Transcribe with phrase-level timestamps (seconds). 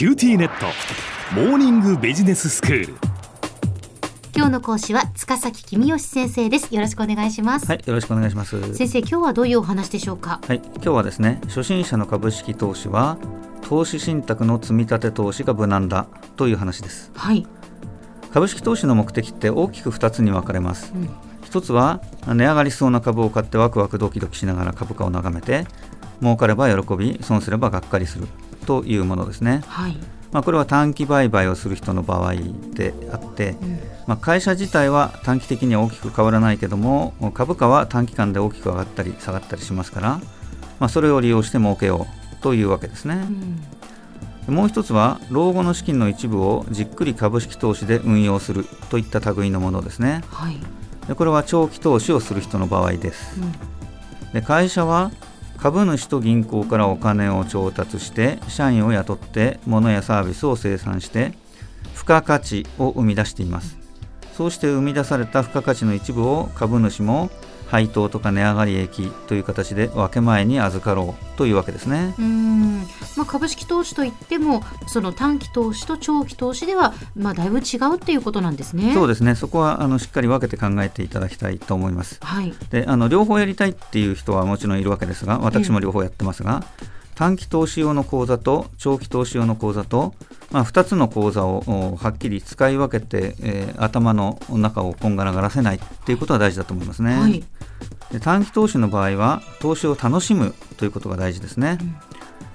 [0.00, 0.64] キューティーネット
[1.34, 2.94] モーニングビジネススクール。
[4.34, 6.74] 今日の講師は塚崎君吉先生です。
[6.74, 8.72] よろしくお願いします、はい、よろしくお願いします。
[8.72, 10.40] 先生今日はどういうお話でしょうか？
[10.48, 13.18] はい、今日はですね、初心者の株式投資は
[13.60, 16.06] 投資信託の積み立て投資が無難だ
[16.36, 17.12] という話です。
[17.14, 17.46] はい、
[18.32, 20.94] 株式投資の目的って大きく2つに分かれます。
[20.94, 21.10] うん。
[21.44, 25.66] 一つは値上がりしそうな株を買ってワクワクドキドキしながら株価を眺めて
[26.22, 28.28] 儲かれば喜び損すればがっかりする
[28.66, 29.62] というものですね。
[29.66, 29.96] はい、
[30.32, 32.34] まあ、これは短期売買をする人の場合
[32.74, 40.20] であって、うんまあ、会社自体は短期的には大きく変わらないけども株価は短期間で大きく上がったり下がったりしますから、
[40.78, 42.06] まあ、それを利用して儲けよ
[42.38, 43.26] うというわけですね
[44.48, 44.52] う。
[44.52, 50.24] んもう一つは老後の資金の一部をじっくり株式投資で運用するといった類のものですね。
[50.30, 50.56] はい、
[51.06, 53.40] でこれは長期投資をする人の場合です。
[53.40, 53.80] うん
[54.32, 55.10] で会社は
[55.60, 61.34] 株主と銀行からお金を調達して社員を雇って物やサービスを生産して
[61.94, 63.76] 付加価値を生み出しています。
[64.32, 67.28] そうして生み出された付加価値の一部を株主も
[67.70, 72.14] 配当とか値上がり益という形で分け前に預かろうというわけですね。
[72.18, 72.80] うーん。
[73.16, 78.92] まあ、株式投資といってもその短期投資と長期投資では、まあ、だいぶ違うっていうことなんですね。
[78.92, 79.34] そうですね。
[79.34, 86.64] そこはあのしっかり分けて考えていただきたいと思いますはい、であの両方やりたいっていう人はもちろんいるわけですが私も両方やってますが、
[87.20, 90.14] 短期投資用の口座と長期投資用の口座と、
[90.52, 97.44] まあ、2つの口座をおはっきり使い分けて、えー頭の中をこんがらがらせないっていうことが大事だと思いますね、はい、
[98.10, 101.78] で短期投資の場合は投資を楽しむということが大事ですね、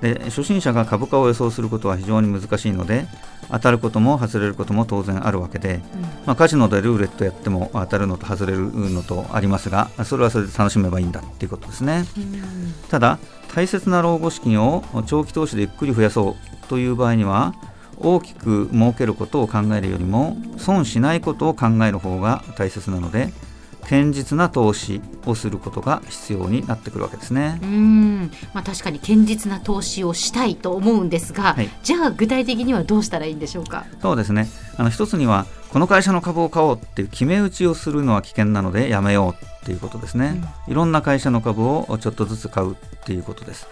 [0.00, 3.06] で初心者が株価を予想することは非常に難しいので
[3.50, 5.80] 当たることも外れることも当然あるわけで、
[6.26, 12.04] まあ、カジノでルーレットやっても当たるのと外れるのとありますがそれはそれで楽しめばいいんだっていうことですね。
[12.16, 12.42] うん。
[12.88, 13.18] ただ
[13.54, 17.54] 大切な老後資金を長期投資でゆっくり増やそうという場合には
[17.98, 23.32] 大きく儲けることを考えるよりも損しないことを考える方が大切なので
[23.82, 27.58] 堅実な投資をすることが必要になってくるわけですね。
[27.62, 28.30] うーん。
[28.54, 31.68] まあ、確かに堅実な投資をしたいと思うんですが、はい。
[31.82, 33.84] じゃあ具体的にはどうしたらいいんでしょうか？
[34.00, 34.48] そうですね。
[34.78, 43.66] あの一つにはこの会社の株を買おうっていう決め打ちをするのは危険なのでやめようっていうことですね、いろんな会社の株をちょっとずつ買うっていうことです、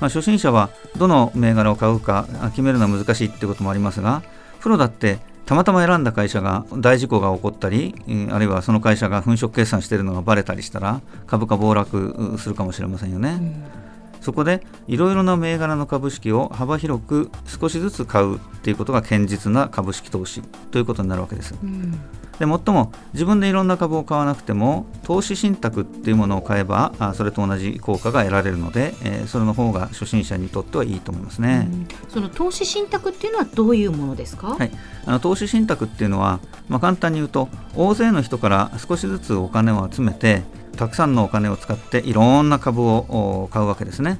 [0.00, 0.68] まあ、初心者は
[0.98, 4.22] どの銘柄を買うかあ決めるのは難しいってこともありますが
[4.60, 13.83] プロだってたまたま選んだ会社が大事故が起こったり、えーあるいはその会社が粉飾決算しているのがバレたりしたら株価暴落うするかもしれませんよね、うん
[14.24, 20.40] そこでいろいろな銘柄の株式を幅広く少しずつ買うっていうことが堅実な株式投資
[20.70, 21.54] ということになるわけです。
[21.62, 22.00] うん
[22.38, 31.68] でもっとも自分でいろんな株を買わなくても投資信託っていうものを買えばあそれと同じ効果が得られるので、えーそれの方が初心者にとってはいいと思いますね。
[31.72, 34.48] うんその投資信託っていうのはどういうものですか？
[34.48, 34.72] はい、
[35.06, 40.42] あの投資信託っていうのは、まあ、簡単に言うと大勢の人から少しずつお金を集めて
[40.74, 44.18] たくさんのお金を使っていろんな株をお買うわけですね。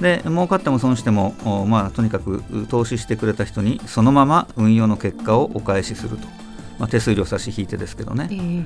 [0.00, 6.26] で儲かっても損しても、おまあ、とにかく投資してくれた人にそのまま運用の結果をお返しすると、
[6.78, 8.64] まあ、手数料差し引いてですけどねええ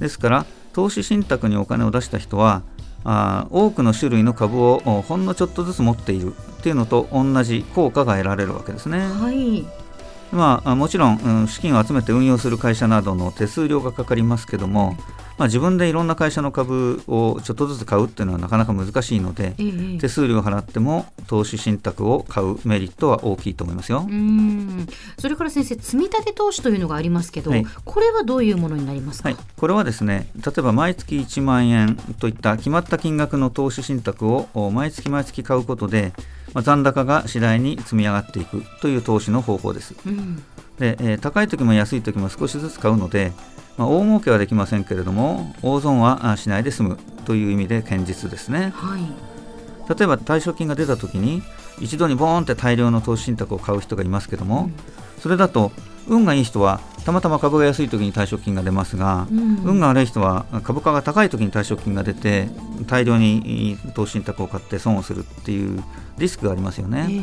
[0.00, 2.62] ですから投資信託にお金を出した人は
[3.04, 9.00] あー多くの種類の株をおほんのちょっとずつ持っているっていうのと同じ効果が得られるわけですね。
[9.00, 9.64] はい。
[10.32, 14.96] まあ、あもちろん、うん資金を集めて運用する会社などの手数料がかかりますけども、
[15.40, 24.14] まあ、自分でいろんな会社の株をちょっとずつ買うっていうのはなかなか難しいので、ええ手数料を払っても投資信託を買うメリットは大きいと思いますよう。
[24.14, 24.86] ん
[25.18, 29.30] それから先生積み立て投資というのがありますけど、はいこれはどういうものになりますか？
[29.30, 36.12] はい、これはですね例えば毎月1万円といった決まった金額の投資信託をお毎月毎月買うことで、
[36.52, 39.94] まあ、残高が次第に積み上がっていくという投資の方法です。
[40.06, 40.42] うん
[40.80, 43.32] で、えー高い時も安い時も少しずつ買うので、
[43.78, 49.02] まあ、大儲けはできませんけれども大損はあしないで済むという意味で堅実ですねはい。
[49.88, 51.42] 例えば退職金が出た時に
[51.80, 54.70] 一度にボーンって大量の投資信託を買う人がいますけども、
[55.18, 55.72] それだと
[56.06, 62.48] 運がいい人はたまたま株が安い時に退職金が出ますが、うん運が悪い人は株価が高い時に退職金が出て
[62.86, 65.82] 大量に投資信託を買って損をするっていう
[66.18, 67.06] リスクがありますよね。
[67.08, 67.16] え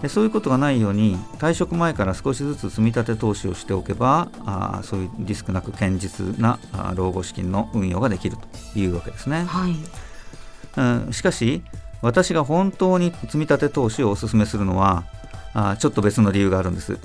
[0.00, 6.58] えでそういうことがないように退職前から少しずつ積み立て投資をしておけばあーそういうリスクなく堅実な
[6.94, 8.36] 老後資金の運用ができる
[8.72, 9.74] というわけですね、はい。
[10.76, 11.62] うん、しかし
[12.02, 15.04] 私が本当に積み立て投資をお勧めするのは
[15.58, 16.92] あーちょっと別の理由があるんです。
[16.92, 17.00] はい。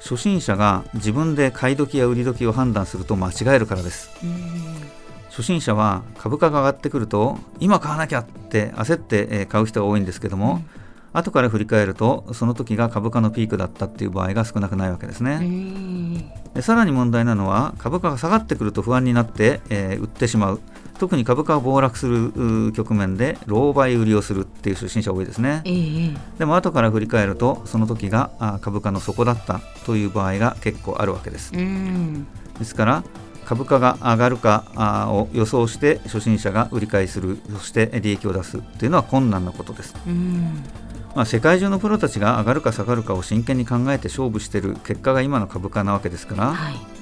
[0.00, 4.10] 初心者が自分で買い時や売り時を判断すると間違えるからです。
[4.22, 4.32] うん。
[5.30, 10.62] 初心者は株価が上がってくると今買わなきゃって焦ってえー買う人が多いんですけども、
[11.12, 16.32] 後から振り返るとその時が株価のピークだったっていう場合が少なくないわけですね。
[16.54, 20.60] でさらに問題なのは株価が下がってくると不安になって、えー、売ってしまう
[20.98, 33.04] 特に株価が暴落する局面で狼狽売りをするっていう初心者多いですね、えー、でも後から振り返るとその時が株価の底だったという場合が結構あるわけです、ですから
[33.48, 39.94] 株価が上がるかを予想して初心者が売り買いするそして利益を出すというのは困難なことです、
[41.14, 46.97] まあ、世界中のプロたちが上がるか下がるかを真剣に考えて勝負している結果が今の株価なわけですから、はい、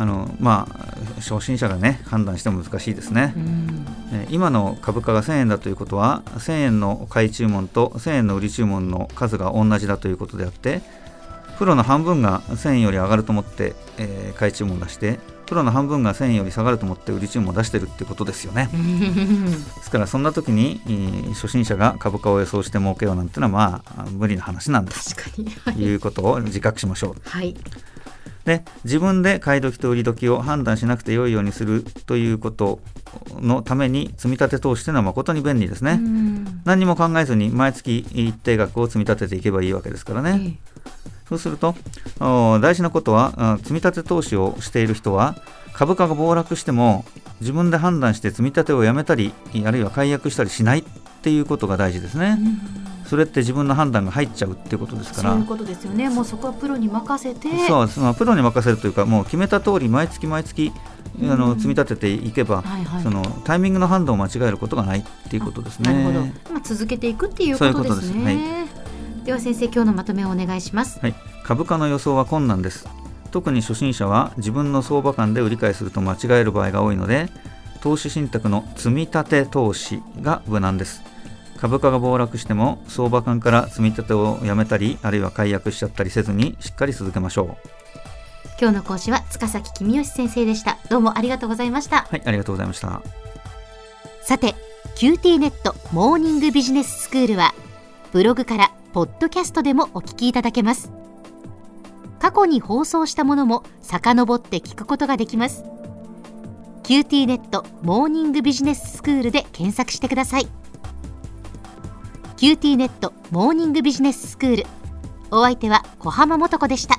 [0.00, 3.34] あのまあ、初心者がね判断しても難しいですね、
[4.14, 10.80] え今の株価が1000円だということは1000円の買い注文と1000円の売り注文の数が同じだということであって
[11.58, 18.70] プロの半分が1000円より上がると思って、えー、買い注文を出してプロの半分が1000円より下がると思って売り注文を出してるってことですよね。
[18.72, 20.80] ですからそんな時に
[21.34, 25.14] 初心者が株価を予想して儲けようなんてのはまあ無理な話なんです。
[25.14, 27.28] 確かに、はい、いうことを自覚しましょう。
[27.28, 27.54] はい
[28.44, 32.80] で自分で買い時と売り時を判断しなくて良いようにするということ
[33.40, 36.00] のために積み立て投資というのは誠に便利ですね。
[36.64, 40.58] 何にも考えずに毎月一定額を積み立てていけばいいわけですからね。
[41.28, 41.76] そうすると
[42.18, 45.36] 大事なことは積み立て投資をしている人は
[45.72, 47.04] 株価が暴落しても
[47.40, 49.32] 自分で判断して積み立てをやめたり
[49.64, 50.84] あるいは解約したりしない
[51.20, 52.38] っていうことが大事ですね。
[53.04, 55.30] それって自分の判断が入っちゃうっていうことですから。
[55.30, 56.08] そういうことですよね。
[56.08, 57.48] もうそこはプロに任せて。
[57.66, 60.72] そうです、まあ、プロに任せるというかもう決めた通り毎月毎月
[61.22, 65.92] あの積み立てていけば、はいはい、そのタイミングの判断を間違えることがないっていうことですね。
[65.92, 66.20] なるほど、
[66.52, 68.18] まあ、続けていくっていうことですね。
[68.18, 68.74] ううです。
[69.18, 71.00] はい、では先生今日のまとめをお願いします。
[71.00, 71.14] はい、
[71.44, 72.88] 株価の予想は困難です。
[73.30, 77.28] 特に初心者は自分の相場感で売り買いすると間違える場合が多いので
[77.80, 81.02] 投資信託の積み立て投資が無難です
[81.60, 87.68] 株価が暴落しても相場感から積み立てをやめたりあるいは解約しちゃったりせずにしっかり続けましょう。
[88.58, 90.78] 今日の講師は塚崎君吉先生でした。
[90.88, 92.06] どうもありがとうございました。
[92.10, 93.02] はいありがとうございました。
[94.22, 94.54] さて
[94.96, 97.54] QT ネットモーニングビジネススクールは
[98.12, 100.90] ブログからポッドキャストでもお聞きいただけます。
[102.18, 105.64] 過去に放送したものも遡って聞くことができます。
[106.84, 110.48] QT ネットモーニングビジネススクールで検索してください
[112.40, 114.66] キューティーネットモーニングビジネススクール。
[115.30, 116.98] お相手は小浜も子でした。